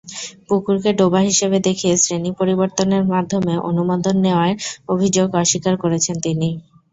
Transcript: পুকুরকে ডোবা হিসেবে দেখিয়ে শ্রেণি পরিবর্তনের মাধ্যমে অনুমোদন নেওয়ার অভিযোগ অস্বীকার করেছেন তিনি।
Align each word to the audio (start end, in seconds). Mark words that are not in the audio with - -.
পুকুরকে 0.47 0.89
ডোবা 0.99 1.21
হিসেবে 1.29 1.57
দেখিয়ে 1.67 1.95
শ্রেণি 1.97 2.31
পরিবর্তনের 2.39 3.03
মাধ্যমে 3.11 3.53
অনুমোদন 3.69 4.15
নেওয়ার 4.25 4.51
অভিযোগ 4.89 5.27
অস্বীকার 5.35 5.73
করেছেন 5.83 6.15
তিনি। 6.25 6.49